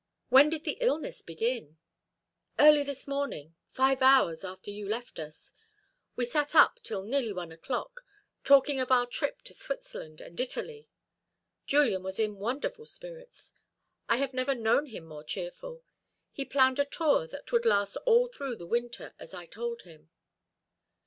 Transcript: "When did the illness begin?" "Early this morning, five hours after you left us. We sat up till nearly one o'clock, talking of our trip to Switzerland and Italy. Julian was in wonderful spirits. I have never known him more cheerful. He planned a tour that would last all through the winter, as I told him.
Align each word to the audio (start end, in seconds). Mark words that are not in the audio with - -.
"When 0.29 0.49
did 0.49 0.63
the 0.63 0.79
illness 0.81 1.21
begin?" 1.21 1.77
"Early 2.57 2.81
this 2.81 3.07
morning, 3.07 3.53
five 3.69 4.01
hours 4.01 4.43
after 4.43 4.71
you 4.71 4.89
left 4.89 5.19
us. 5.19 5.53
We 6.15 6.25
sat 6.25 6.55
up 6.55 6.79
till 6.81 7.03
nearly 7.03 7.31
one 7.31 7.51
o'clock, 7.51 8.01
talking 8.43 8.79
of 8.79 8.91
our 8.91 9.05
trip 9.05 9.43
to 9.43 9.53
Switzerland 9.53 10.19
and 10.19 10.39
Italy. 10.39 10.87
Julian 11.67 12.01
was 12.01 12.17
in 12.17 12.37
wonderful 12.39 12.87
spirits. 12.87 13.53
I 14.09 14.17
have 14.17 14.33
never 14.33 14.55
known 14.55 14.87
him 14.87 15.05
more 15.05 15.23
cheerful. 15.23 15.83
He 16.31 16.45
planned 16.45 16.79
a 16.79 16.85
tour 16.85 17.27
that 17.27 17.51
would 17.51 17.67
last 17.67 17.95
all 17.97 18.27
through 18.27 18.55
the 18.55 18.65
winter, 18.65 19.13
as 19.19 19.35
I 19.35 19.45
told 19.45 19.83
him. 19.83 20.09